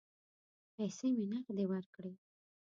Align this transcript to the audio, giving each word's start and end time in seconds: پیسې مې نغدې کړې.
پیسې 0.75 1.07
مې 1.15 1.25
نغدې 1.31 1.65
کړې. 1.93 2.13